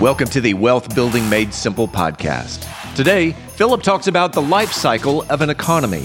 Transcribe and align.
Welcome 0.00 0.28
to 0.28 0.42
the 0.42 0.52
Wealth 0.52 0.94
Building 0.94 1.26
Made 1.30 1.54
Simple 1.54 1.88
podcast. 1.88 2.68
Today, 2.94 3.32
Philip 3.32 3.82
talks 3.82 4.08
about 4.08 4.34
the 4.34 4.42
life 4.42 4.70
cycle 4.70 5.22
of 5.30 5.40
an 5.40 5.48
economy. 5.48 6.04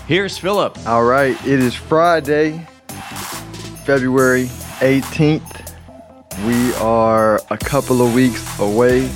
here's 0.11 0.37
Philip. 0.37 0.77
All 0.87 1.05
right, 1.05 1.37
it 1.47 1.61
is 1.61 1.73
Friday, 1.73 2.67
February 3.85 4.47
18th. 4.81 5.71
We 6.45 6.73
are 6.83 7.39
a 7.49 7.57
couple 7.57 8.05
of 8.05 8.13
weeks 8.13 8.59
away 8.59 9.07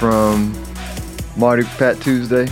from 0.00 0.52
Mardi 1.36 1.62
Fat 1.62 2.00
Tuesday, 2.00 2.48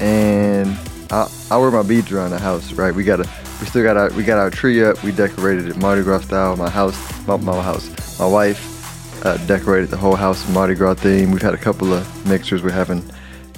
and 0.00 0.70
I, 1.10 1.30
I 1.50 1.58
wear 1.58 1.70
my 1.70 1.82
beads 1.82 2.10
around 2.10 2.30
the 2.30 2.38
house. 2.38 2.72
Right, 2.72 2.94
we 2.94 3.04
got 3.04 3.20
a, 3.20 3.28
we 3.60 3.66
still 3.66 3.82
got 3.82 3.98
our, 3.98 4.10
we 4.12 4.24
got 4.24 4.38
our 4.38 4.48
tree 4.48 4.82
up. 4.82 5.02
We 5.04 5.12
decorated 5.12 5.68
it 5.68 5.76
Mardi 5.76 6.02
Gras 6.02 6.22
style. 6.22 6.56
My 6.56 6.70
house, 6.70 6.96
my, 7.26 7.36
my 7.36 7.60
house, 7.60 8.18
my 8.18 8.26
wife 8.26 9.26
uh, 9.26 9.36
decorated 9.46 9.90
the 9.90 9.98
whole 9.98 10.16
house 10.16 10.48
Mardi 10.48 10.74
Gras 10.74 10.94
theme. 10.94 11.32
We've 11.32 11.42
had 11.42 11.52
a 11.52 11.58
couple 11.58 11.92
of 11.92 12.26
mixers. 12.26 12.62
We're 12.62 12.70
having, 12.70 13.04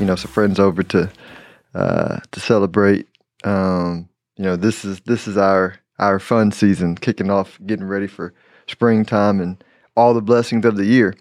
you 0.00 0.06
know, 0.06 0.16
some 0.16 0.32
friends 0.32 0.58
over 0.58 0.82
to 0.82 1.08
uh, 1.74 2.20
to 2.30 2.40
celebrate. 2.40 3.08
Um, 3.44 4.08
you 4.36 4.44
know, 4.44 4.56
this 4.56 4.84
is 4.84 5.00
this 5.00 5.26
is 5.28 5.36
our 5.36 5.76
our 5.98 6.18
fun 6.18 6.52
season, 6.52 6.96
kicking 6.96 7.30
off, 7.30 7.58
getting 7.66 7.86
ready 7.86 8.06
for 8.06 8.34
springtime 8.66 9.40
and 9.40 9.62
all 9.96 10.14
the 10.14 10.22
blessings 10.22 10.64
of 10.64 10.76
the 10.76 10.84
year. 10.84 11.14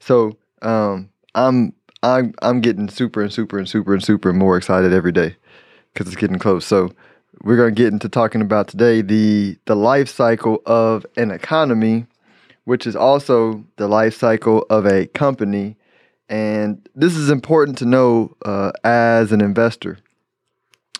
So 0.00 0.36
um, 0.62 1.10
I'm 1.34 1.72
I'm 2.02 2.34
I'm 2.42 2.60
getting 2.60 2.88
super 2.88 3.22
and 3.22 3.32
super 3.32 3.58
and 3.58 3.68
super 3.68 3.94
and 3.94 4.02
super 4.02 4.32
more 4.32 4.56
excited 4.56 4.92
every 4.92 5.12
day 5.12 5.36
because 5.92 6.06
it's 6.06 6.16
getting 6.20 6.38
close. 6.38 6.64
So 6.64 6.90
we're 7.42 7.56
gonna 7.56 7.72
get 7.72 7.92
into 7.92 8.08
talking 8.08 8.40
about 8.40 8.68
today 8.68 9.02
the 9.02 9.58
the 9.66 9.74
life 9.74 10.08
cycle 10.08 10.62
of 10.66 11.04
an 11.16 11.30
economy, 11.30 12.06
which 12.64 12.86
is 12.86 12.96
also 12.96 13.64
the 13.76 13.88
life 13.88 14.14
cycle 14.14 14.64
of 14.70 14.86
a 14.86 15.06
company 15.08 15.76
and 16.28 16.88
this 16.94 17.16
is 17.16 17.30
important 17.30 17.78
to 17.78 17.84
know 17.84 18.36
uh, 18.44 18.72
as 18.82 19.32
an 19.32 19.40
investor 19.40 19.98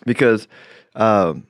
because 0.05 0.47
um, 0.95 1.47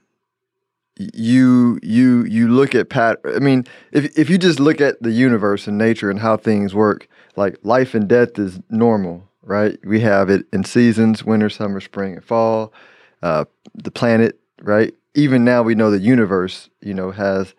you 0.98 1.78
you 1.84 2.24
you 2.26 2.48
look 2.48 2.74
at 2.74 2.90
pat 2.90 3.20
I 3.26 3.40
mean 3.40 3.66
if 3.92 4.18
if 4.18 4.30
you 4.30 4.38
just 4.38 4.60
look 4.60 4.80
at 4.80 5.02
the 5.02 5.12
universe 5.12 5.68
and 5.68 5.78
nature 5.78 6.10
and 6.10 6.20
how 6.20 6.38
things 6.38 6.74
work 6.74 7.10
like 7.36 7.58
life 7.64 7.94
and 7.94 8.08
death 8.08 8.40
is 8.40 8.60
normal 8.70 9.30
right? 9.44 9.78
We 9.86 10.00
have 10.00 10.30
it 10.32 10.48
in 10.54 10.64
seasons 10.64 11.24
winter 11.24 11.50
summer 11.50 11.80
spring 11.80 12.14
and 12.16 12.24
fall 12.24 12.74
uh, 13.22 13.46
the 13.74 13.92
planet 13.92 14.40
right? 14.62 14.94
Even 15.16 15.44
now 15.44 15.64
we 15.64 15.76
know 15.76 15.92
the 15.92 16.00
universe 16.00 16.70
you 16.82 16.94
know 16.94 17.12
has 17.12 17.54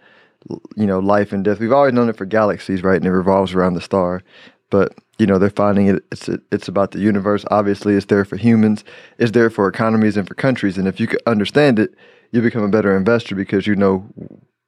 you 0.76 0.86
know 0.86 0.98
life 0.98 1.32
and 1.32 1.44
death. 1.44 1.60
We've 1.60 1.72
always 1.72 1.92
known 1.92 2.08
it 2.08 2.16
for 2.16 2.24
galaxies 2.24 2.82
right? 2.82 2.96
And 2.96 3.04
it 3.04 3.12
revolves 3.12 3.52
around 3.52 3.74
the 3.74 3.82
star. 3.82 4.22
But 4.70 4.94
you 5.18 5.26
know 5.26 5.38
they're 5.38 5.50
finding 5.50 5.88
it 5.88 6.04
it's 6.12 6.28
it's 6.50 6.68
about 6.68 6.92
the 6.92 6.98
universe. 6.98 7.44
Obviously 7.50 7.94
it's 7.94 8.06
there 8.06 8.24
for 8.24 8.36
humans. 8.36 8.84
It's 9.18 9.32
there 9.32 9.50
for 9.50 9.68
economies 9.68 10.16
and 10.16 10.26
for 10.26 10.34
countries. 10.34 10.78
And 10.78 10.88
if 10.88 11.00
you 11.00 11.08
understand 11.26 11.78
it 11.78 11.94
you 12.32 12.42
become 12.42 12.62
a 12.62 12.68
better 12.68 12.96
investor 12.96 13.34
because 13.34 13.66
you 13.66 13.76
know 13.76 14.06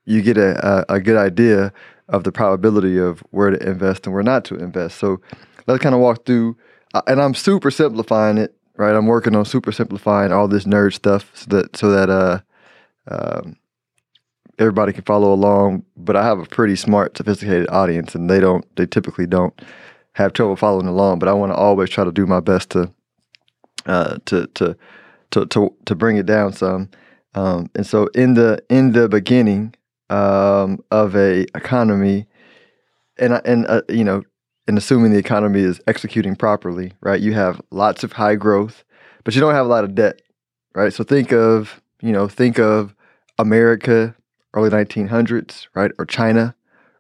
you 0.05 0.23
get 0.23 0.39
a, 0.39 0.85
a, 0.91 0.95
a 0.95 1.01
good 1.01 1.17
idea 1.17 1.73
of 2.09 2.25
the 2.25 2.33
probability 2.33 2.99
of 2.99 3.21
where 3.31 3.51
to 3.51 3.69
invest 3.69 4.07
and 4.07 4.15
where 4.15 4.23
not 4.23 4.45
to 4.47 4.55
invest. 4.55 4.99
So 4.99 5.21
let's 5.67 5.83
kind 5.83 5.95
of 5.95 6.01
walk 6.01 6.25
through 6.25 6.57
uh, 6.95 7.03
and 7.07 7.21
i'm 7.21 7.35
super 7.35 7.71
simplifying 7.71 8.39
it 8.39 8.55
right? 8.79 8.95
I'm 8.95 9.07
working 9.07 9.37
on 9.37 9.45
super 9.45 9.73
simplifying 9.73 10.33
all 10.33 10.49
this 10.49 10.65
nerd 10.65 10.95
stuff 10.95 11.31
so 11.35 11.47
that 11.51 11.77
so 11.77 11.91
that 11.91 12.09
uh 12.09 12.41
um, 13.11 13.57
everybody 14.59 14.93
can 14.93 15.05
follow 15.05 15.33
along. 15.33 15.85
But 15.97 16.17
i 16.17 16.25
have 16.25 16.39
a 16.39 16.47
pretty 16.47 16.77
smart 16.77 17.17
sophisticated 17.17 17.69
audience 17.69 18.15
and 18.15 18.31
they 18.31 18.41
don't 18.41 18.65
they 18.77 18.87
typically 18.87 19.27
don't 19.27 19.61
have 20.19 20.33
trouble 20.33 20.57
following 20.57 20.89
along, 20.89 21.21
but 21.21 21.29
I 21.29 21.33
want 21.33 21.53
to 21.53 21.57
always 21.57 21.91
try 21.91 22.03
to 22.03 22.11
do 22.11 22.27
my 22.27 22.41
best 22.41 22.71
to 22.71 22.93
uh, 23.87 24.19
to, 24.27 24.49
to 24.49 24.77
to 25.31 25.47
to 25.47 25.75
to 25.87 25.95
bring 25.95 26.17
it 26.17 26.27
down 26.27 26.53
some. 26.53 26.91
Um, 27.35 27.71
and 27.77 27.87
so 27.87 28.09
in 28.09 28.35
the 28.35 28.61
in 28.69 28.93
the 28.93 29.09
beginning 29.09 29.75
um, 30.11 30.83
of 30.91 31.15
a 31.15 31.43
economy, 31.57 32.27
and 33.17 33.41
and 33.45 33.65
uh, 33.69 33.83
you 33.89 34.03
know, 34.03 34.25
and 34.67 34.77
assuming 34.77 35.13
the 35.13 35.19
economy 35.19 35.61
is 35.61 35.81
executing 35.87 36.35
properly, 36.35 36.93
right? 37.01 37.21
You 37.21 37.35
have 37.35 37.61
lots 37.71 38.03
of 38.03 38.13
high 38.13 38.35
growth, 38.35 38.83
but 39.23 39.37
you 39.37 39.41
don't 39.41 39.55
have 39.55 39.67
a 39.67 39.69
lot 39.69 39.85
of 39.85 39.95
debt, 39.95 40.21
right? 40.75 40.93
So 40.93 41.05
think 41.05 41.33
of 41.33 41.81
you 42.03 42.11
know 42.11 42.27
think 42.27 42.59
of 42.59 42.93
America 43.39 44.17
early 44.53 44.71
1900s, 44.71 45.69
right, 45.75 45.93
or 45.97 46.07
China 46.07 46.57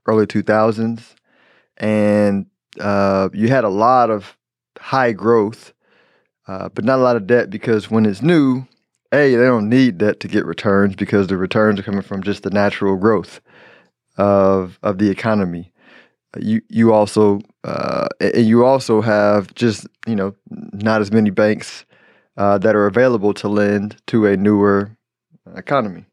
early 0.06 0.25
2000s, 0.25 1.17
and 1.79 2.47
uh, 2.81 3.28
you 3.33 3.49
had 3.49 3.65
a 3.65 3.69
lot 3.69 4.11
of 4.11 4.37
high 4.78 5.12
growth, 5.12 5.72
uh, 6.47 6.69
but 6.71 6.84
not 6.84 6.99
a 6.99 7.03
lot 7.03 7.16
of 7.16 7.27
debt 7.27 7.50
because 7.50 7.91
when 7.91 8.06
it's 8.06 8.22
new, 8.22 8.66
a 9.12 9.34
they 9.34 9.44
don't 9.44 9.69
need 9.69 9.99
debt 9.99 10.21
to 10.21 10.28
get 10.28 10.44
returns 10.44 10.97
because 10.97 11.27
the 11.27 11.37
returns 11.37 11.81
are 11.81 11.83
coming 11.83 12.03
from 12.03 12.22
just 12.22 12.43
the 12.43 12.50
natural 12.50 12.97
growth 12.97 13.41
of 14.17 14.78
of 14.83 14.99
the 14.99 15.11
economy. 15.11 15.72
You 16.38 16.61
you 16.69 16.93
also 16.93 17.41
uh, 17.65 18.09
and 18.21 18.47
you 18.47 18.65
also 18.65 19.00
have 19.00 19.55
just 19.55 19.87
you 20.06 20.15
know 20.15 20.34
not 20.50 21.00
as 21.00 21.11
many 21.11 21.31
banks 21.31 21.84
uh, 22.37 22.59
that 22.59 22.77
are 22.77 22.87
available 22.87 23.34
to 23.34 23.49
lend 23.49 23.97
to 24.09 24.27
a 24.27 24.37
newer 24.37 24.97
economy. 25.56 26.05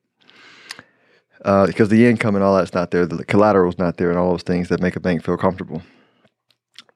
Uh, 1.43 1.67
because 1.67 1.89
the 1.89 2.07
income 2.07 2.33
and 2.33 2.43
all 2.43 2.55
that's 2.55 2.73
not 2.73 2.89
there, 2.89 3.05
the 3.05 3.23
collateral's 3.23 3.77
not 3.77 3.97
there, 3.97 4.09
and 4.09 4.17
all 4.17 4.31
those 4.31 4.41
things 4.41 4.69
that 4.69 4.81
make 4.81 4.95
a 4.95 4.99
bank 4.99 5.23
feel 5.23 5.37
comfortable. 5.37 5.83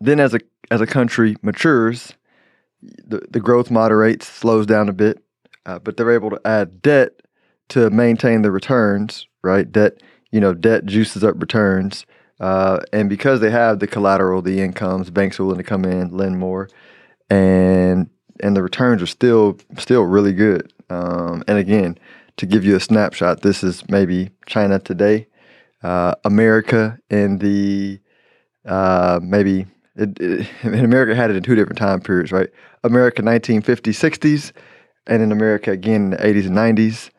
Then, 0.01 0.19
as 0.19 0.33
a 0.33 0.39
as 0.71 0.81
a 0.81 0.87
country 0.87 1.35
matures, 1.41 2.13
the 2.81 3.21
the 3.29 3.39
growth 3.39 3.69
moderates, 3.69 4.27
slows 4.27 4.65
down 4.65 4.89
a 4.89 4.93
bit, 4.93 5.21
uh, 5.65 5.79
but 5.79 5.97
they're 5.97 6.11
able 6.11 6.29
to 6.29 6.41
add 6.45 6.81
debt 6.81 7.11
to 7.69 7.89
maintain 7.89 8.41
the 8.41 8.51
returns. 8.51 9.27
Right, 9.41 9.69
debt 9.71 10.01
you 10.31 10.39
know 10.39 10.53
debt 10.53 10.85
juices 10.85 11.23
up 11.23 11.35
returns, 11.39 12.05
uh, 12.39 12.79
and 12.93 13.09
because 13.09 13.39
they 13.39 13.51
have 13.51 13.79
the 13.79 13.87
collateral, 13.87 14.41
the 14.41 14.61
incomes, 14.61 15.09
banks 15.09 15.39
are 15.39 15.45
willing 15.45 15.59
to 15.59 15.63
come 15.63 15.85
in, 15.85 16.15
lend 16.15 16.39
more, 16.39 16.69
and 17.29 18.09
and 18.41 18.55
the 18.55 18.63
returns 18.63 19.01
are 19.01 19.07
still 19.07 19.57
still 19.77 20.03
really 20.03 20.33
good. 20.33 20.71
Um, 20.89 21.43
and 21.47 21.57
again, 21.57 21.97
to 22.37 22.45
give 22.45 22.63
you 22.63 22.75
a 22.75 22.79
snapshot, 22.79 23.41
this 23.41 23.63
is 23.63 23.87
maybe 23.89 24.31
China 24.45 24.79
today, 24.79 25.27
uh, 25.83 26.15
America 26.23 26.97
in 27.09 27.39
the 27.39 27.99
uh, 28.65 29.19
maybe 29.21 29.65
it, 29.99 30.19
it, 30.19 30.47
in 30.63 30.85
America 30.85 31.15
had 31.15 31.29
it 31.29 31.35
in 31.35 31.43
two 31.43 31.55
different 31.55 31.77
time 31.77 31.99
periods, 31.99 32.31
right? 32.31 32.49
America 32.83 33.21
1950s, 33.21 33.81
60s, 33.83 34.51
and 35.07 35.21
in 35.21 35.31
America 35.31 35.71
again 35.71 36.05
in 36.05 36.09
the 36.11 36.17
80s 36.17 36.47
and 36.47 36.55
90s, 36.55 37.09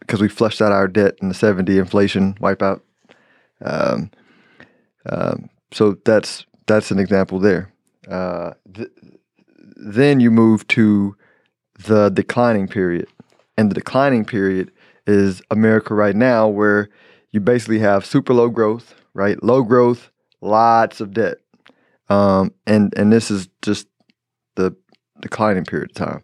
because 0.00 0.20
um, 0.20 0.22
we 0.22 0.28
flushed 0.28 0.62
out 0.62 0.72
our 0.72 0.88
debt 0.88 1.16
in 1.20 1.28
the 1.28 1.34
70 1.34 1.78
inflation 1.78 2.34
wipeout. 2.34 2.80
Um, 3.64 4.10
um, 5.06 5.50
so 5.72 5.96
that's 6.04 6.46
that's 6.66 6.90
an 6.90 6.98
example 6.98 7.38
there. 7.38 7.72
Uh, 8.08 8.52
th- 8.72 8.88
then 9.76 10.20
you 10.20 10.30
move 10.30 10.66
to 10.68 11.16
the 11.86 12.08
declining 12.10 12.68
period, 12.68 13.08
and 13.58 13.70
the 13.70 13.74
declining 13.74 14.24
period 14.24 14.70
is 15.06 15.42
America 15.50 15.94
right 15.94 16.16
now, 16.16 16.48
where 16.48 16.88
you 17.32 17.40
basically 17.40 17.80
have 17.80 18.06
super 18.06 18.32
low 18.32 18.48
growth, 18.48 18.94
right? 19.12 19.42
Low 19.42 19.62
growth, 19.62 20.10
lots 20.40 21.00
of 21.00 21.12
debt. 21.12 21.38
Um, 22.08 22.52
and 22.66 22.92
and 22.96 23.12
this 23.12 23.30
is 23.30 23.48
just 23.62 23.86
the 24.56 24.76
declining 25.20 25.64
period 25.64 25.90
of 25.90 25.96
time. 25.96 26.22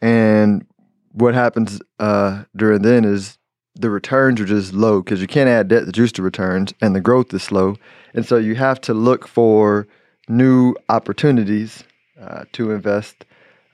And 0.00 0.66
what 1.12 1.34
happens 1.34 1.80
uh, 1.98 2.44
during 2.56 2.82
then 2.82 3.04
is 3.04 3.38
the 3.74 3.90
returns 3.90 4.40
are 4.40 4.44
just 4.44 4.72
low 4.72 5.00
because 5.00 5.20
you 5.20 5.26
can't 5.26 5.48
add 5.48 5.68
debt 5.68 5.86
to 5.86 5.92
juice 5.92 6.12
the 6.12 6.22
returns, 6.22 6.74
and 6.80 6.94
the 6.94 7.00
growth 7.00 7.32
is 7.32 7.42
slow. 7.42 7.76
And 8.14 8.26
so 8.26 8.36
you 8.36 8.54
have 8.56 8.80
to 8.82 8.94
look 8.94 9.26
for 9.26 9.86
new 10.28 10.74
opportunities 10.88 11.84
uh, 12.20 12.44
to 12.52 12.70
invest 12.72 13.24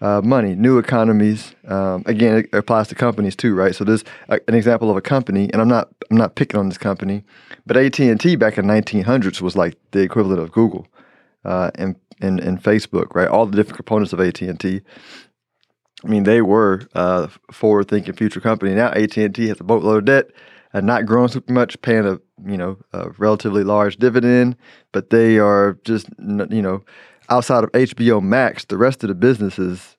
uh, 0.00 0.20
money, 0.22 0.54
new 0.54 0.78
economies. 0.78 1.54
Um, 1.66 2.04
again, 2.06 2.38
it 2.38 2.54
applies 2.54 2.88
to 2.88 2.94
companies 2.94 3.34
too, 3.34 3.54
right? 3.54 3.74
So 3.74 3.84
there's 3.84 4.04
a, 4.28 4.38
an 4.46 4.54
example 4.54 4.90
of 4.90 4.96
a 4.96 5.00
company, 5.00 5.50
and 5.52 5.60
I'm 5.60 5.68
not 5.68 5.88
I'm 6.10 6.16
not 6.16 6.36
picking 6.36 6.58
on 6.58 6.68
this 6.68 6.78
company, 6.78 7.24
but 7.66 7.76
AT 7.76 7.98
and 7.98 8.20
T 8.20 8.36
back 8.36 8.58
in 8.58 8.66
1900s 8.66 9.40
was 9.40 9.56
like 9.56 9.76
the 9.90 10.00
equivalent 10.00 10.40
of 10.40 10.52
Google. 10.52 10.86
Uh, 11.44 11.70
and, 11.74 11.96
and 12.20 12.40
and 12.40 12.62
Facebook, 12.62 13.14
right? 13.14 13.28
All 13.28 13.46
the 13.46 13.56
different 13.56 13.76
components 13.76 14.12
of 14.12 14.20
AT 14.20 14.40
and 14.40 14.58
T. 14.58 14.80
I 16.04 16.08
mean, 16.08 16.22
they 16.24 16.42
were 16.42 16.82
uh, 16.94 17.26
forward-thinking 17.50 18.14
future 18.14 18.40
company. 18.40 18.74
Now 18.74 18.90
AT 18.90 19.16
and 19.16 19.34
T 19.34 19.48
has 19.48 19.60
a 19.60 19.64
boatload 19.64 19.98
of 19.98 20.04
debt, 20.04 20.26
and 20.72 20.86
not 20.86 21.06
growing 21.06 21.28
super 21.28 21.52
much, 21.52 21.80
paying 21.82 22.06
a 22.06 22.18
you 22.46 22.56
know 22.56 22.78
a 22.92 23.10
relatively 23.18 23.64
large 23.64 23.96
dividend, 23.96 24.56
but 24.92 25.10
they 25.10 25.38
are 25.38 25.78
just 25.84 26.08
you 26.18 26.62
know 26.62 26.82
outside 27.28 27.64
of 27.64 27.72
HBO 27.72 28.22
Max, 28.22 28.64
the 28.64 28.78
rest 28.78 29.02
of 29.04 29.08
the 29.08 29.14
business 29.14 29.58
is 29.58 29.96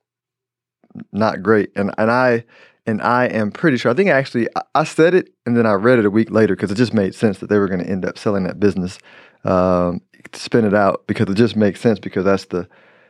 not 1.11 1.41
great. 1.43 1.71
And 1.75 1.93
and 1.97 2.11
I 2.11 2.45
and 2.85 3.01
I 3.01 3.25
am 3.25 3.51
pretty 3.51 3.77
sure. 3.77 3.91
I 3.91 3.93
think 3.93 4.09
actually 4.09 4.47
I 4.75 4.83
said 4.83 5.13
it 5.13 5.29
and 5.45 5.55
then 5.55 5.65
I 5.65 5.73
read 5.73 5.99
it 5.99 6.05
a 6.05 6.09
week 6.09 6.31
later 6.31 6.55
because 6.55 6.71
it 6.71 6.75
just 6.75 6.93
made 6.93 7.13
sense 7.15 7.39
that 7.39 7.49
they 7.49 7.59
were 7.59 7.67
going 7.67 7.83
to 7.83 7.89
end 7.89 8.05
up 8.05 8.17
selling 8.17 8.43
that 8.43 8.59
business, 8.59 8.97
um, 9.43 10.01
spin 10.33 10.65
it 10.65 10.73
out 10.73 11.05
because 11.07 11.29
it 11.29 11.35
just 11.35 11.55
makes 11.55 11.79
sense 11.79 11.99
because 11.99 12.25
that's 12.25 12.45
the 12.45 12.67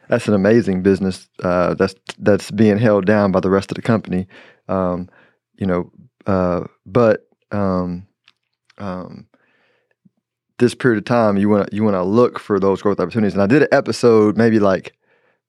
that's 0.10 0.28
an 0.28 0.34
amazing 0.34 0.82
business 0.82 1.30
uh, 1.44 1.76
that's 1.76 1.96
that's 2.18 2.52
being 2.52 2.78
held 2.78 3.06
down 3.06 3.32
by 3.32 3.40
the 3.40 3.50
rest 3.50 3.72
of 3.72 3.76
the 3.76 3.82
company, 3.82 4.28
um, 4.68 5.08
you 5.58 5.68
know. 5.68 5.92
Uh, 6.26 6.66
but 6.86 7.28
um, 7.52 8.08
um, 8.80 9.28
this 10.58 10.76
period 10.76 10.98
of 10.98 11.06
time, 11.06 11.38
you 11.38 11.48
want 11.48 11.72
you 11.72 11.84
want 11.84 11.96
to 11.96 12.04
look 12.04 12.40
for 12.40 12.60
those 12.60 12.82
growth 12.82 13.00
opportunities. 13.00 13.34
And 13.34 13.42
I 13.42 13.48
did 13.48 13.62
an 13.64 13.70
episode 13.72 14.36
maybe 14.36 14.60
like 14.60 14.96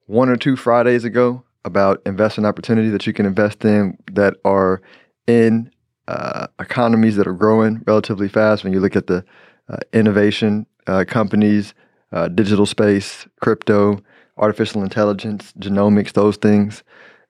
one 0.06 0.28
or 0.28 0.36
two 0.36 0.56
Fridays 0.56 1.04
ago 1.04 1.42
about 1.64 2.02
investment 2.06 2.46
opportunities 2.46 2.92
that 2.92 3.06
you 3.06 3.12
can 3.12 3.26
invest 3.26 3.64
in 3.64 3.96
that 4.12 4.34
are 4.44 4.80
in 5.26 5.70
uh, 6.08 6.46
economies 6.58 7.16
that 7.16 7.26
are 7.26 7.34
growing 7.34 7.82
relatively 7.86 8.28
fast. 8.28 8.62
When 8.62 8.72
you 8.72 8.80
look 8.80 8.96
at 8.96 9.06
the 9.06 9.24
uh, 9.68 9.78
innovation 9.92 10.66
uh, 10.90 11.04
companies, 11.04 11.72
uh, 12.12 12.26
digital 12.28 12.66
space, 12.66 13.26
crypto, 13.40 14.00
artificial 14.36 14.82
intelligence, 14.82 15.52
genomics, 15.60 16.12
those 16.12 16.36
things, 16.36 16.82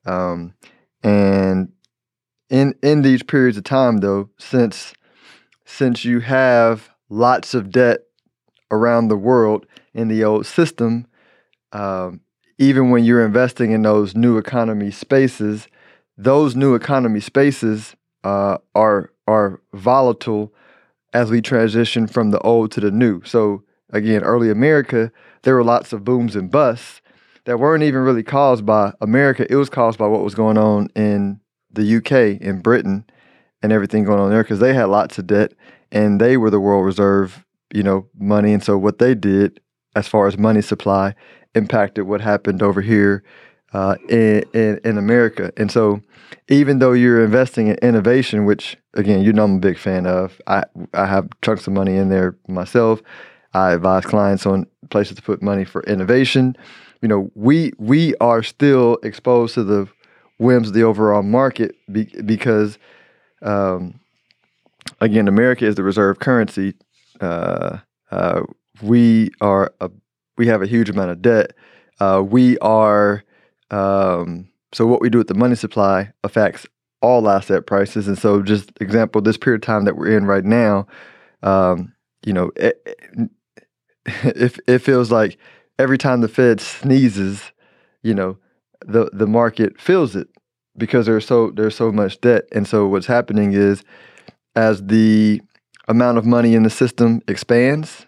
um, 0.06 0.54
and 1.02 1.70
in 2.48 2.74
in 2.82 3.02
these 3.02 3.22
periods 3.22 3.58
of 3.58 3.64
time, 3.64 3.98
though, 3.98 4.30
since 4.38 4.94
since 5.66 6.04
you 6.04 6.20
have 6.20 6.88
lots 7.10 7.52
of 7.52 7.70
debt 7.70 8.00
around 8.70 9.08
the 9.08 9.16
world 9.16 9.66
in 9.92 10.08
the 10.08 10.24
old 10.24 10.46
system, 10.46 11.06
um, 11.72 12.20
even 12.58 12.90
when 12.90 13.04
you're 13.04 13.24
investing 13.24 13.72
in 13.72 13.82
those 13.82 14.16
new 14.16 14.38
economy 14.38 14.90
spaces, 14.90 15.68
those 16.16 16.56
new 16.56 16.74
economy 16.74 17.20
spaces 17.20 17.94
uh, 18.24 18.56
are 18.74 19.12
are 19.26 19.60
volatile 19.74 20.54
as 21.12 21.30
we 21.30 21.40
transition 21.40 22.06
from 22.06 22.30
the 22.30 22.40
old 22.40 22.72
to 22.72 22.80
the 22.80 22.90
new. 22.90 23.22
So 23.24 23.62
again, 23.90 24.22
early 24.22 24.50
America, 24.50 25.10
there 25.42 25.54
were 25.54 25.64
lots 25.64 25.92
of 25.92 26.04
booms 26.04 26.36
and 26.36 26.50
busts 26.50 27.00
that 27.44 27.58
weren't 27.58 27.82
even 27.82 28.00
really 28.00 28.22
caused 28.22 28.64
by 28.64 28.92
America. 29.00 29.46
It 29.50 29.56
was 29.56 29.70
caused 29.70 29.98
by 29.98 30.06
what 30.06 30.22
was 30.22 30.34
going 30.34 30.58
on 30.58 30.88
in 30.94 31.40
the 31.72 31.96
UK, 31.96 32.40
in 32.40 32.60
Britain, 32.60 33.04
and 33.62 33.72
everything 33.72 34.04
going 34.04 34.20
on 34.20 34.30
there 34.30 34.42
because 34.42 34.60
they 34.60 34.74
had 34.74 34.84
lots 34.84 35.18
of 35.18 35.26
debt 35.26 35.52
and 35.92 36.20
they 36.20 36.36
were 36.36 36.50
the 36.50 36.60
world 36.60 36.84
reserve, 36.84 37.44
you 37.72 37.82
know, 37.82 38.06
money. 38.18 38.52
And 38.52 38.62
so 38.62 38.78
what 38.78 38.98
they 38.98 39.14
did 39.14 39.60
as 39.96 40.06
far 40.06 40.26
as 40.26 40.38
money 40.38 40.62
supply 40.62 41.14
impacted 41.54 42.06
what 42.06 42.20
happened 42.20 42.62
over 42.62 42.80
here 42.80 43.24
uh, 43.72 43.96
in, 44.08 44.43
in, 44.52 44.81
in 44.84 44.99
America. 44.99 45.52
And 45.56 45.70
so, 45.70 46.00
even 46.49 46.78
though 46.78 46.93
you're 46.93 47.25
investing 47.25 47.69
in 47.69 47.76
innovation, 47.76 48.44
which 48.44 48.76
again 48.94 49.22
you 49.22 49.32
know 49.32 49.44
I'm 49.44 49.56
a 49.56 49.61
big 49.61 49.78
fan 49.78 50.06
of, 50.06 50.40
I 50.46 50.64
I 50.94 51.06
have 51.06 51.28
chunks 51.43 51.67
of 51.67 51.72
money 51.72 51.96
in 51.96 52.08
there 52.08 52.37
myself. 52.49 53.02
I 53.52 53.72
advise 53.72 54.05
clients 54.05 54.46
on 54.46 54.67
places 54.90 55.17
to 55.17 55.22
put 55.22 55.43
money 55.43 55.64
for 55.64 55.82
innovation. 55.84 56.56
You 57.02 57.08
know, 57.08 57.31
we 57.34 57.72
we 57.78 58.14
are 58.17 58.43
still 58.43 58.99
exposed 59.02 59.55
to 59.55 59.64
the 59.64 59.88
whims 60.38 60.69
of 60.69 60.75
the 60.75 60.82
overall 60.82 61.22
market 61.22 61.75
be, 61.93 62.05
because, 62.25 62.78
um, 63.43 64.00
again, 65.00 65.28
America 65.28 65.67
is 65.67 65.75
the 65.75 65.82
reserve 65.82 66.19
currency. 66.19 66.75
Uh, 67.20 67.78
uh, 68.11 68.43
we 68.82 69.31
are 69.40 69.72
a 69.81 69.90
we 70.37 70.46
have 70.46 70.62
a 70.62 70.67
huge 70.67 70.90
amount 70.90 71.11
of 71.11 71.22
debt. 71.22 71.52
Uh, 72.00 72.22
we 72.26 72.58
are 72.58 73.22
um, 73.70 74.49
so 74.72 74.87
what 74.87 75.00
we 75.00 75.11
do 75.11 75.19
with 75.19 75.28
the 75.28 75.34
money 75.34 75.56
supply 75.56 76.12
affects 76.22 76.67
all 77.02 77.28
asset 77.28 77.67
prices. 77.67 78.08
And 78.08 78.19
so, 78.19 78.43
just 78.43 78.70
example, 78.81 79.20
this 79.20 79.37
period 79.37 79.62
of 79.62 79.67
time 79.67 79.84
that 79.84 79.96
we're 79.96 80.17
in 80.17 80.26
right 80.26 80.44
now, 80.44 80.87
um, 81.43 81.94
you 82.25 82.32
know, 82.32 82.50
it, 82.56 82.81
it, 84.05 84.61
it 84.67 84.78
feels 84.81 85.11
like 85.11 85.38
every 85.78 85.99
time 85.99 86.20
the 86.20 86.28
Fed 86.28 86.61
sneezes, 86.61 87.52
you 88.02 88.14
know, 88.14 88.38
the 88.87 89.11
the 89.12 89.26
market 89.26 89.81
feels 89.81 90.17
it 90.17 90.28
because 90.76 91.06
there's 91.06 91.26
so 91.26 91.50
there's 91.50 91.76
so 91.76 91.90
much 91.90 92.20
debt. 92.20 92.44
And 92.52 92.67
so 92.67 92.87
what's 92.87 93.06
happening 93.06 93.52
is 93.52 93.82
as 94.56 94.82
the 94.87 95.40
amount 95.88 96.19
of 96.19 96.26
money 96.26 96.55
in 96.55 96.62
the 96.62 96.70
system 96.70 97.20
expands, 97.28 98.06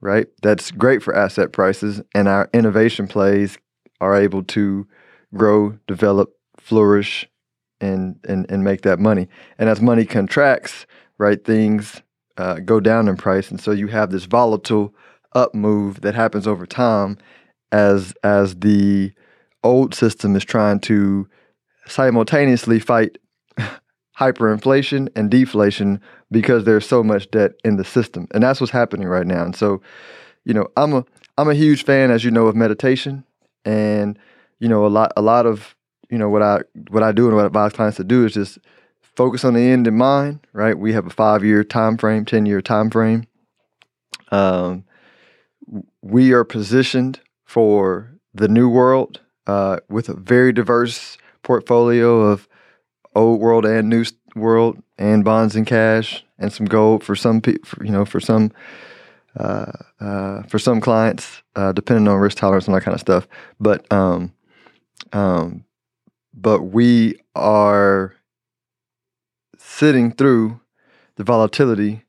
right? 0.00 0.26
That's 0.42 0.70
great 0.70 1.02
for 1.02 1.14
asset 1.14 1.52
prices, 1.52 2.02
and 2.14 2.28
our 2.28 2.48
innovation 2.52 3.06
plays 3.06 3.58
are 4.00 4.16
able 4.16 4.42
to 4.44 4.86
grow, 5.34 5.78
develop, 5.86 6.32
flourish, 6.58 7.28
and 7.80 8.18
and 8.28 8.50
and 8.50 8.64
make 8.64 8.82
that 8.82 8.98
money. 8.98 9.28
And 9.58 9.68
as 9.68 9.80
money 9.80 10.04
contracts, 10.04 10.86
right, 11.18 11.42
things 11.44 12.02
uh, 12.36 12.56
go 12.60 12.80
down 12.80 13.08
in 13.08 13.16
price, 13.16 13.50
and 13.50 13.60
so 13.60 13.70
you 13.72 13.88
have 13.88 14.10
this 14.10 14.24
volatile 14.24 14.94
up 15.32 15.54
move 15.54 16.00
that 16.00 16.14
happens 16.14 16.46
over 16.46 16.66
time 16.66 17.18
as 17.72 18.14
as 18.22 18.56
the 18.56 19.12
old 19.62 19.94
system 19.94 20.36
is 20.36 20.44
trying 20.44 20.80
to 20.80 21.28
simultaneously 21.86 22.78
fight 22.78 23.18
hyperinflation 24.18 25.08
and 25.14 25.30
deflation 25.30 26.00
because 26.30 26.64
there's 26.64 26.86
so 26.86 27.02
much 27.02 27.30
debt 27.30 27.52
in 27.64 27.76
the 27.76 27.84
system. 27.84 28.26
And 28.32 28.42
that's 28.42 28.60
what's 28.60 28.72
happening 28.72 29.08
right 29.08 29.26
now. 29.26 29.44
And 29.44 29.54
so, 29.54 29.80
you 30.44 30.54
know, 30.54 30.66
I'm 30.76 30.94
a 30.94 31.04
I'm 31.38 31.48
a 31.50 31.54
huge 31.54 31.84
fan, 31.84 32.10
as 32.10 32.24
you 32.24 32.30
know, 32.30 32.46
of 32.46 32.56
meditation. 32.56 33.24
And, 33.66 34.18
you 34.58 34.68
know, 34.68 34.86
a 34.86 34.88
lot 34.88 35.12
a 35.16 35.22
lot 35.22 35.44
of, 35.44 35.76
you 36.08 36.16
know, 36.16 36.30
what 36.30 36.42
I 36.42 36.60
what 36.88 37.02
I 37.02 37.12
do 37.12 37.26
and 37.26 37.36
what 37.36 37.42
I 37.42 37.46
advise 37.46 37.74
clients 37.74 37.98
to 37.98 38.04
do 38.04 38.24
is 38.24 38.32
just 38.32 38.58
focus 39.02 39.44
on 39.44 39.54
the 39.54 39.60
end 39.60 39.86
in 39.86 39.96
mind, 39.96 40.40
right? 40.54 40.78
We 40.78 40.92
have 40.94 41.06
a 41.06 41.10
five 41.10 41.44
year 41.44 41.64
time 41.64 41.98
frame, 41.98 42.24
ten 42.24 42.46
year 42.46 42.62
time 42.62 42.90
frame. 42.90 43.26
Um, 44.30 44.84
we 46.02 46.32
are 46.32 46.44
positioned 46.44 47.20
for 47.44 48.12
the 48.34 48.48
new 48.48 48.68
world 48.68 49.20
uh, 49.46 49.78
with 49.88 50.08
a 50.08 50.14
very 50.14 50.52
diverse 50.52 51.18
portfolio 51.42 52.20
of 52.22 52.48
old 53.14 53.40
world 53.40 53.64
and 53.64 53.88
new 53.88 54.04
world 54.34 54.82
and 54.98 55.24
bonds 55.24 55.56
and 55.56 55.66
cash 55.66 56.24
and 56.38 56.52
some 56.52 56.66
gold 56.66 57.02
for 57.02 57.16
some 57.16 57.40
people, 57.40 57.84
you 57.84 57.90
know, 57.90 58.04
for 58.04 58.20
some 58.20 58.52
uh, 59.38 59.72
uh, 60.00 60.42
for 60.44 60.58
some 60.58 60.80
clients, 60.80 61.42
uh, 61.54 61.72
depending 61.72 62.08
on 62.08 62.18
risk 62.18 62.38
tolerance 62.38 62.66
and 62.66 62.74
that 62.74 62.82
kind 62.82 62.94
of 62.94 63.00
stuff. 63.00 63.26
But 63.60 63.90
um, 63.92 64.32
um, 65.12 65.64
but 66.34 66.62
we 66.62 67.18
are 67.34 68.14
sitting 69.58 70.12
through 70.12 70.60
the 71.16 71.24
volatility 71.24 72.04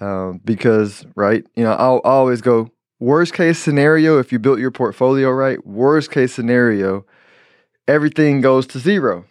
um, 0.00 0.40
because, 0.44 1.04
right? 1.16 1.44
You 1.56 1.64
know, 1.64 1.72
I'll, 1.72 2.00
I'll 2.04 2.12
always 2.12 2.40
go 2.40 2.70
worst 3.00 3.34
case 3.34 3.58
scenario 3.58 4.18
if 4.18 4.32
you 4.32 4.38
built 4.38 4.58
your 4.58 4.70
portfolio 4.70 5.30
right. 5.30 5.64
Worst 5.66 6.10
case 6.10 6.32
scenario, 6.32 7.04
everything 7.86 8.40
goes 8.40 8.66
to 8.68 8.78
zero 8.78 9.24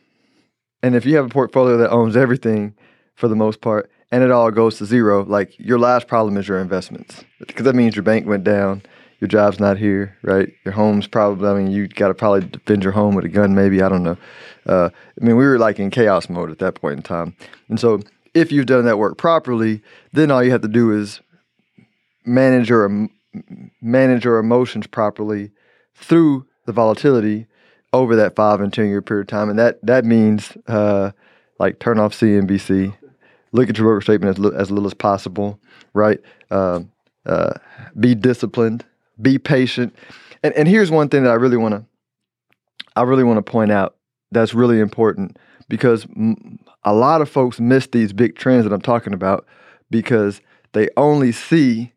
and 0.84 0.96
if 0.96 1.06
you 1.06 1.16
have 1.16 1.26
a 1.26 1.30
portfolio 1.30 1.78
that 1.78 1.92
owns 1.92 2.16
everything 2.16 2.76
for 3.16 3.28
the 3.28 3.36
most 3.36 3.62
part 3.62 3.90
and 4.12 4.24
it 4.24 4.32
all 4.32 4.52
goes 4.52 4.78
to 4.78 4.86
zero, 4.86 5.24
like 5.24 5.58
your 5.60 5.80
last 5.80 6.08
problem 6.08 6.38
is 6.38 6.48
your 6.48 6.60
investments. 6.60 7.24
Because 7.40 7.66
that 7.66 7.76
means 7.76 7.96
your 7.96 8.04
bank 8.04 8.26
went 8.26 8.44
down, 8.44 8.84
your 9.20 9.28
job's 9.28 9.60
not 9.60 9.78
here, 9.78 10.18
right? 10.22 10.50
Your 10.64 10.74
home's 10.74 11.08
probably, 11.08 11.48
I 11.50 11.54
mean, 11.56 11.72
you 11.72 11.88
got 11.88 12.10
to 12.10 12.14
probably 12.14 12.48
defend 12.48 12.84
your 12.84 12.94
home 12.94 13.16
with 13.16 13.26
a 13.26 13.30
gun, 13.30 13.56
maybe. 13.56 13.82
I 13.82 13.90
don't 13.90 14.04
know. 14.04 14.18
Uh, 14.66 14.90
I 15.20 15.26
mean, 15.26 15.38
we 15.38 15.46
were 15.46 15.58
like 15.58 15.80
in 15.80 15.90
chaos 15.90 16.30
mode 16.30 16.52
at 16.52 16.60
that 16.60 16.76
point 16.76 16.98
in 16.98 17.04
time. 17.04 17.36
And 17.70 17.80
so 17.80 18.02
if 18.34 18.52
you've 18.52 18.66
done 18.66 18.86
that 18.86 19.00
work 19.00 19.18
properly, 19.18 19.82
then 20.14 20.32
all 20.32 20.44
you 20.44 20.52
have 20.52 20.62
to 20.62 20.68
do 20.68 20.92
is 20.92 21.22
manage 22.26 22.70
your, 22.70 23.10
manage 23.82 24.26
your 24.26 24.38
emotions 24.38 24.88
properly 24.88 25.52
through 25.96 26.46
the 26.66 26.74
volatility 26.74 27.48
over 27.94 28.16
that 28.16 28.36
five 28.36 28.62
and 28.62 28.72
ten 28.72 28.88
year 28.88 29.02
period 29.02 29.24
of 29.24 29.28
time, 29.28 29.50
and 29.50 29.58
that 29.58 29.80
that 29.84 30.06
means 30.06 30.56
uh, 30.68 31.12
like 31.60 31.80
turn 31.80 32.00
off 32.00 32.14
CNBC, 32.14 32.96
look 33.58 33.70
at 33.70 33.78
your 33.78 33.88
broker 33.88 34.02
statement 34.02 34.38
as, 34.38 34.46
as 34.54 34.72
little 34.72 34.88
as 34.88 34.94
possible, 34.94 35.60
right? 35.94 36.20
Uh, 36.52 36.82
uh, 37.26 37.54
be 38.00 38.16
disciplined, 38.16 38.86
be 39.22 39.38
patient, 39.38 39.96
and 40.44 40.54
and 40.54 40.68
here's 40.68 40.92
one 40.92 41.10
thing 41.10 41.24
that 41.24 41.32
I 41.32 41.36
really 41.36 41.58
want 41.58 41.74
to 41.76 41.86
I 42.96 43.04
really 43.04 43.24
want 43.24 43.38
to 43.38 43.52
point 43.52 43.72
out 43.72 43.96
that's 44.32 44.54
really 44.54 44.80
important 44.80 45.38
because 45.70 46.06
m- 46.16 46.60
a 46.84 46.94
lot 46.94 47.22
of 47.22 47.30
folks 47.30 47.60
miss 47.60 47.88
these 47.88 48.14
big 48.14 48.36
trends 48.36 48.64
that 48.64 48.74
I'm 48.74 48.82
talking 48.82 49.14
about 49.14 49.46
because 49.90 50.42
they 50.74 50.90
only 50.98 51.32
see 51.32 51.94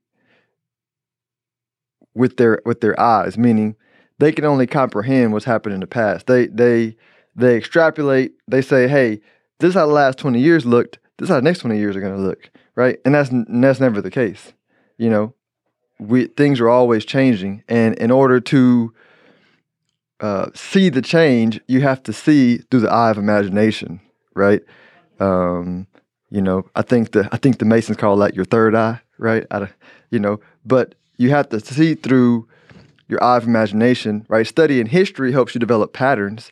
with 2.14 2.36
their 2.36 2.60
with 2.64 2.80
their 2.80 2.98
eyes, 3.00 3.38
meaning 3.38 3.76
they 4.18 4.32
can 4.32 4.44
only 4.44 4.66
comprehend 4.66 5.32
what's 5.32 5.44
happened 5.44 5.74
in 5.74 5.80
the 5.80 5.86
past. 5.86 6.26
They 6.26 6.46
they 6.46 6.96
they 7.36 7.56
extrapolate. 7.56 8.32
They 8.48 8.62
say, 8.62 8.88
"Hey, 8.88 9.20
this 9.58 9.70
is 9.70 9.74
how 9.74 9.86
the 9.86 9.92
last 9.92 10.18
twenty 10.18 10.40
years 10.40 10.66
looked. 10.66 10.98
This 11.20 11.26
is 11.26 11.30
how 11.30 11.36
the 11.36 11.42
next 11.42 11.58
twenty 11.58 11.78
years 11.78 11.94
are 11.94 12.00
going 12.00 12.16
to 12.16 12.20
look." 12.20 12.50
Right, 12.74 12.98
and 13.04 13.14
that's 13.14 13.28
and 13.28 13.62
that's 13.62 13.78
never 13.78 14.00
the 14.00 14.10
case. 14.10 14.54
You 14.96 15.10
know, 15.10 15.34
we 15.98 16.26
things 16.26 16.60
are 16.60 16.68
always 16.70 17.04
changing, 17.04 17.62
and 17.68 17.94
in 17.98 18.10
order 18.10 18.40
to 18.40 18.94
uh, 20.20 20.46
see 20.54 20.88
the 20.88 21.02
change, 21.02 21.60
you 21.68 21.82
have 21.82 22.02
to 22.04 22.12
see 22.14 22.58
through 22.58 22.80
the 22.80 22.90
eye 22.90 23.10
of 23.10 23.18
imagination. 23.18 24.00
Right. 24.34 24.62
Um, 25.18 25.86
you 26.30 26.40
know, 26.40 26.64
I 26.74 26.80
think 26.80 27.12
the 27.12 27.28
I 27.32 27.36
think 27.36 27.58
the 27.58 27.66
Masons 27.66 27.98
call 27.98 28.16
that 28.16 28.34
your 28.34 28.46
third 28.46 28.74
eye. 28.74 29.00
Right. 29.18 29.46
I, 29.50 29.68
you 30.10 30.18
know, 30.18 30.40
but 30.64 30.94
you 31.18 31.28
have 31.28 31.50
to 31.50 31.60
see 31.60 31.94
through 31.94 32.48
your 33.08 33.22
eye 33.22 33.36
of 33.36 33.44
imagination, 33.44 34.24
right? 34.28 34.46
Studying 34.46 34.86
history 34.86 35.32
helps 35.32 35.54
you 35.54 35.58
develop 35.58 35.92
patterns, 35.92 36.50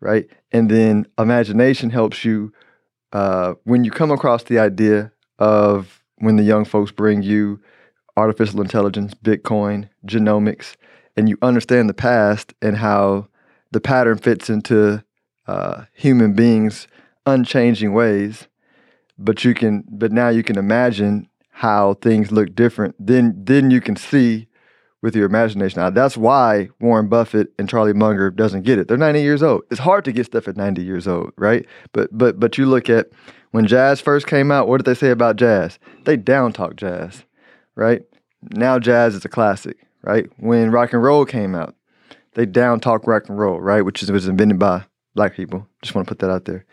right? 0.00 0.28
And 0.52 0.70
then 0.70 1.06
imagination 1.18 1.88
helps 1.88 2.22
you 2.24 2.52
uh, 3.12 3.54
when 3.64 3.84
you 3.84 3.90
come 3.90 4.10
across 4.10 4.44
the 4.44 4.58
idea 4.58 5.12
of 5.38 6.02
when 6.16 6.36
the 6.36 6.42
young 6.42 6.64
folks 6.64 6.92
bring 6.92 7.22
you 7.22 7.60
artificial 8.16 8.60
intelligence, 8.60 9.14
Bitcoin, 9.14 9.88
genomics, 10.06 10.76
and 11.16 11.28
you 11.28 11.36
understand 11.42 11.88
the 11.88 11.94
past 11.94 12.54
and 12.60 12.76
how 12.76 13.28
the 13.72 13.80
pattern 13.80 14.18
fits 14.18 14.50
into 14.50 15.02
uh, 15.46 15.84
human 15.92 16.34
beings' 16.34 16.86
unchanging 17.26 17.92
ways. 17.92 18.46
But 19.18 19.44
you 19.44 19.54
can, 19.54 19.84
but 19.88 20.12
now 20.12 20.28
you 20.28 20.42
can 20.42 20.58
imagine 20.58 21.28
how 21.50 21.94
things 21.94 22.32
look 22.32 22.54
different. 22.54 22.94
Then, 22.98 23.34
then 23.36 23.70
you 23.70 23.80
can 23.80 23.96
see 23.96 24.48
with 25.02 25.16
your 25.16 25.26
imagination. 25.26 25.80
Now, 25.80 25.90
that's 25.90 26.16
why 26.16 26.68
Warren 26.80 27.08
Buffett 27.08 27.52
and 27.58 27.68
Charlie 27.68 27.94
Munger 27.94 28.30
doesn't 28.30 28.62
get 28.62 28.78
it. 28.78 28.88
They're 28.88 28.96
90 28.96 29.22
years 29.22 29.42
old. 29.42 29.62
It's 29.70 29.80
hard 29.80 30.04
to 30.04 30.12
get 30.12 30.26
stuff 30.26 30.48
at 30.48 30.56
90 30.56 30.82
years 30.82 31.08
old, 31.08 31.32
right? 31.36 31.66
But 31.92 32.10
but 32.16 32.38
but 32.38 32.58
you 32.58 32.66
look 32.66 32.90
at 32.90 33.08
when 33.50 33.66
jazz 33.66 34.00
first 34.00 34.26
came 34.26 34.50
out, 34.52 34.68
what 34.68 34.78
did 34.78 34.86
they 34.86 34.98
say 34.98 35.10
about 35.10 35.36
jazz? 35.36 35.78
They 36.04 36.16
down 36.16 36.52
talk 36.52 36.76
jazz, 36.76 37.24
right? 37.74 38.02
Now 38.50 38.78
jazz 38.78 39.14
is 39.14 39.24
a 39.24 39.28
classic, 39.28 39.76
right? 40.02 40.30
When 40.36 40.70
rock 40.70 40.92
and 40.92 41.02
roll 41.02 41.24
came 41.24 41.54
out, 41.54 41.74
they 42.34 42.46
down 42.46 42.80
talk 42.80 43.06
rock 43.06 43.28
and 43.28 43.38
roll, 43.38 43.60
right? 43.60 43.82
Which 43.82 44.02
is, 44.02 44.10
was 44.10 44.28
invented 44.28 44.58
by 44.58 44.84
black 45.14 45.34
people. 45.34 45.66
Just 45.82 45.94
want 45.94 46.06
to 46.06 46.10
put 46.10 46.20
that 46.20 46.30
out 46.30 46.44
there. 46.44 46.64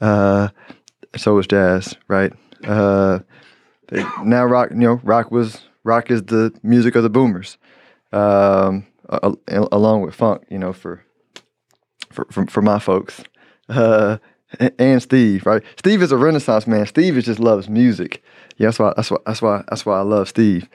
Uh, 0.00 0.48
so 1.16 1.34
was 1.34 1.46
jazz, 1.46 1.94
right? 2.08 2.32
Uh, 2.64 3.20
they, 3.88 4.04
now 4.24 4.44
rock, 4.44 4.70
you 4.70 4.76
know, 4.76 5.00
rock 5.04 5.30
was 5.30 5.60
rock 5.84 6.10
is 6.10 6.22
the 6.24 6.52
music 6.62 6.94
of 6.96 7.02
the 7.02 7.10
boomers 7.10 7.58
um, 8.14 8.86
along 9.72 10.02
with 10.02 10.14
funk, 10.14 10.44
you 10.48 10.58
know, 10.58 10.72
for 10.72 11.04
for 12.10 12.26
for, 12.30 12.46
for 12.46 12.62
my 12.62 12.78
folks. 12.78 13.22
Uh, 13.68 14.18
and 14.78 15.02
Steve, 15.02 15.46
right? 15.46 15.62
Steve 15.76 16.02
is 16.02 16.12
a 16.12 16.16
Renaissance 16.16 16.66
man. 16.66 16.86
Steve 16.86 17.22
just 17.22 17.40
loves 17.40 17.68
music. 17.68 18.22
Yeah, 18.56 18.68
that's 18.68 18.78
why 18.78 18.92
that's 18.96 19.10
why 19.10 19.18
that's 19.26 19.42
why 19.42 19.64
that's 19.68 19.86
why 19.86 19.98
I 19.98 20.02
love 20.02 20.28
Steve. 20.28 20.68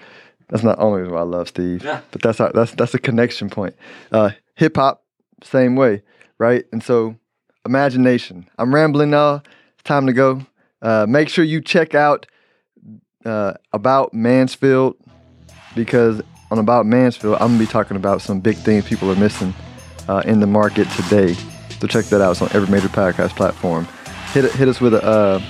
That's 0.49 0.63
not 0.63 0.79
only 0.79 1.09
why 1.09 1.19
I 1.19 1.23
love 1.23 1.47
Steve, 1.47 1.83
yeah. 1.83 2.01
but 2.11 2.21
that's 2.21 2.39
how, 2.39 2.51
that's 2.51 2.71
that's 2.71 2.93
a 2.93 2.99
connection 2.99 3.49
point. 3.49 3.75
Uh, 4.11 4.31
Hip 4.55 4.75
hop, 4.75 5.05
same 5.41 5.77
way, 5.77 6.01
right? 6.37 6.65
And 6.73 6.83
so, 6.83 7.15
imagination. 7.65 8.49
I'm 8.57 8.75
rambling 8.75 9.11
now. 9.11 9.35
It's 9.75 9.83
time 9.83 10.05
to 10.07 10.13
go. 10.13 10.41
Uh, 10.81 11.05
make 11.07 11.29
sure 11.29 11.45
you 11.45 11.61
check 11.61 11.95
out 11.95 12.25
uh, 13.23 13.53
about 13.71 14.13
Mansfield 14.13 14.97
because 15.75 16.21
on 16.51 16.59
About 16.59 16.85
Mansfield, 16.85 17.35
I'm 17.35 17.49
gonna 17.49 17.59
be 17.59 17.65
talking 17.65 17.97
about 17.97 18.21
some 18.21 18.39
big 18.39 18.55
things 18.57 18.85
people 18.85 19.11
are 19.11 19.15
missing 19.15 19.53
uh, 20.07 20.21
in 20.25 20.39
the 20.39 20.47
market 20.47 20.89
today. 20.91 21.33
So 21.79 21.87
check 21.87 22.05
that 22.05 22.21
out. 22.21 22.31
It's 22.31 22.41
on 22.41 22.49
every 22.53 22.69
major 22.69 22.87
podcast 22.89 23.35
platform. 23.35 23.87
Hit 24.33 24.51
hit 24.53 24.67
us 24.67 24.81
with 24.81 24.95
a 24.95 25.03
uh, 25.03 25.41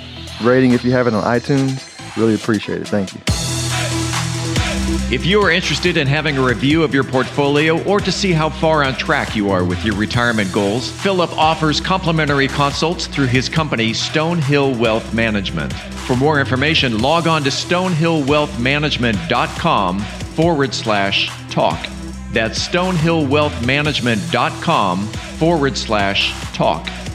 rating 0.43 0.73
if 0.73 0.83
you 0.83 0.91
have 0.91 1.07
it 1.07 1.13
on 1.13 1.23
iTunes. 1.23 1.85
Really 2.17 2.35
appreciate 2.35 2.81
it. 2.81 2.87
Thank 2.87 3.13
you. 3.13 3.21
If 5.11 5.25
you 5.25 5.41
are 5.41 5.49
interested 5.49 5.97
in 5.97 6.05
having 6.05 6.37
a 6.37 6.45
review 6.45 6.83
of 6.83 6.93
your 6.93 7.03
portfolio 7.03 7.83
or 7.85 7.99
to 7.99 8.11
see 8.11 8.31
how 8.31 8.49
far 8.49 8.83
on 8.83 8.93
track 8.93 9.35
you 9.35 9.49
are 9.49 9.63
with 9.63 9.83
your 9.83 9.95
retirement 9.95 10.53
goals, 10.53 10.91
Philip 10.91 11.35
offers 11.35 11.81
complimentary 11.81 12.47
consults 12.47 13.07
through 13.07 13.25
his 13.25 13.49
company, 13.49 13.91
Stonehill 13.91 14.77
Wealth 14.77 15.11
Management. 15.11 15.73
For 15.73 16.15
more 16.15 16.39
information, 16.39 16.99
log 16.99 17.27
on 17.27 17.43
to 17.43 17.49
stonehillwealthmanagement.com 17.49 20.05
forward 20.39 20.73
slash 20.73 21.29
talk. 21.49 21.85
That's 22.31 22.65
stonehillwealthmanagement.com 22.65 25.07
forward 25.07 25.77
slash 25.77 26.31
talk. 26.53 26.87